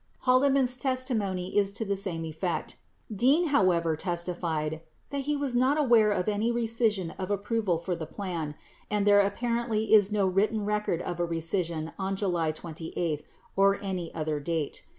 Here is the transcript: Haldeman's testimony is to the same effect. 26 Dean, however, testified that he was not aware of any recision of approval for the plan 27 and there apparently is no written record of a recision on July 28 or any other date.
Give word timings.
Haldeman's 0.21 0.77
testimony 0.77 1.55
is 1.55 1.71
to 1.73 1.85
the 1.85 1.95
same 1.95 2.25
effect. 2.25 2.75
26 3.09 3.19
Dean, 3.19 3.47
however, 3.49 3.95
testified 3.95 4.81
that 5.11 5.19
he 5.29 5.37
was 5.37 5.55
not 5.55 5.77
aware 5.77 6.11
of 6.11 6.27
any 6.27 6.51
recision 6.51 7.11
of 7.19 7.29
approval 7.29 7.77
for 7.77 7.93
the 7.95 8.07
plan 8.07 8.55
27 8.89 8.89
and 8.97 9.05
there 9.05 9.19
apparently 9.21 9.93
is 9.93 10.11
no 10.11 10.25
written 10.25 10.65
record 10.65 11.03
of 11.03 11.19
a 11.19 11.23
recision 11.27 11.91
on 11.99 12.15
July 12.15 12.51
28 12.51 13.21
or 13.55 13.77
any 13.79 14.11
other 14.15 14.39
date. 14.39 14.87